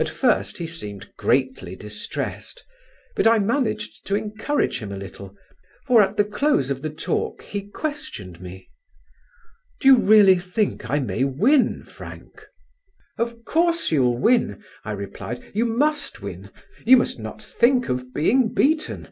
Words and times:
At 0.00 0.08
first 0.08 0.58
he 0.58 0.66
seemed 0.66 1.14
greatly 1.16 1.76
distressed; 1.76 2.64
but 3.14 3.28
I 3.28 3.38
managed 3.38 4.04
to 4.08 4.16
encourage 4.16 4.80
him 4.80 4.90
a 4.90 4.96
little, 4.96 5.36
for 5.86 6.02
at 6.02 6.16
the 6.16 6.24
close 6.24 6.70
of 6.70 6.82
the 6.82 6.90
talk 6.90 7.40
he 7.42 7.60
questioned 7.68 8.40
me: 8.40 8.68
"Do 9.80 9.86
you 9.86 9.98
really 9.98 10.40
think 10.40 10.90
I 10.90 10.98
may 10.98 11.22
win, 11.22 11.84
Frank?" 11.84 12.48
"Of 13.16 13.44
course 13.44 13.92
you'll 13.92 14.18
win," 14.18 14.60
I 14.84 14.90
replied. 14.90 15.52
"You 15.54 15.66
must 15.66 16.20
win: 16.20 16.50
you 16.84 16.96
must 16.96 17.20
not 17.20 17.40
think 17.40 17.88
of 17.88 18.12
being 18.12 18.52
beaten. 18.52 19.06